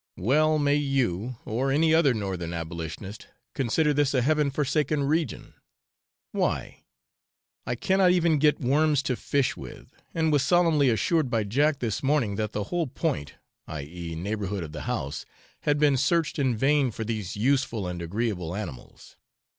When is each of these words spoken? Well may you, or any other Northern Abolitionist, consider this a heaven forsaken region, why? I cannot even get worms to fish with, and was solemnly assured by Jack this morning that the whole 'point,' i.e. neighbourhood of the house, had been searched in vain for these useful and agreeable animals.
Well 0.17 0.57
may 0.57 0.77
you, 0.77 1.37
or 1.45 1.71
any 1.71 1.93
other 1.93 2.11
Northern 2.15 2.53
Abolitionist, 2.53 3.27
consider 3.53 3.93
this 3.93 4.15
a 4.15 4.23
heaven 4.23 4.49
forsaken 4.49 5.03
region, 5.03 5.53
why? 6.31 6.81
I 7.67 7.75
cannot 7.75 8.09
even 8.09 8.39
get 8.39 8.59
worms 8.59 9.03
to 9.03 9.15
fish 9.15 9.55
with, 9.55 9.93
and 10.15 10.31
was 10.31 10.41
solemnly 10.41 10.89
assured 10.89 11.29
by 11.29 11.43
Jack 11.43 11.77
this 11.77 12.01
morning 12.01 12.33
that 12.37 12.51
the 12.51 12.63
whole 12.63 12.87
'point,' 12.87 13.35
i.e. 13.67 14.15
neighbourhood 14.15 14.63
of 14.63 14.71
the 14.71 14.81
house, 14.89 15.23
had 15.69 15.77
been 15.77 15.97
searched 15.97 16.39
in 16.39 16.57
vain 16.57 16.89
for 16.89 17.03
these 17.03 17.37
useful 17.37 17.85
and 17.85 18.01
agreeable 18.01 18.55
animals. 18.55 19.17